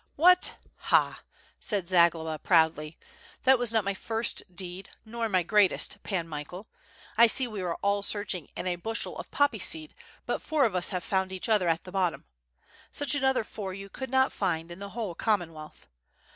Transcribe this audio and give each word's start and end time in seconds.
'^What! 0.17 0.53
Ha!" 0.89 1.21
said 1.59 1.87
Zagloba 1.87 2.39
proudly, 2.39 2.97
"that 3.43 3.59
was 3.59 3.71
not 3.71 3.83
my 3.83 3.93
first 3.93 4.41
deed 4.55 4.89
nor 5.05 5.29
my 5.29 5.43
greatest, 5.43 6.01
Pan 6.01 6.27
Michael. 6.27 6.67
I 7.19 7.27
see 7.27 7.45
we 7.47 7.61
are 7.61 7.75
all 7.83 8.01
search 8.01 8.33
ing 8.33 8.47
in 8.55 8.65
a 8.65 8.77
bushel 8.77 9.15
of 9.19 9.29
poppy 9.29 9.59
seed, 9.59 9.93
but 10.25 10.41
four 10.41 10.65
of 10.65 10.73
us 10.73 10.89
have 10.89 11.03
found 11.03 11.31
each 11.31 11.47
other 11.47 11.67
at 11.67 11.83
the 11.83 11.91
bottom. 11.91 12.25
Such 12.91 13.13
another 13.13 13.43
four 13.43 13.75
you 13.75 13.89
could 13.89 14.09
not 14.09 14.33
find 14.33 14.71
in 14.71 14.79
the 14.79 14.89
whole 14.89 15.13
Commonwealth. 15.13 15.85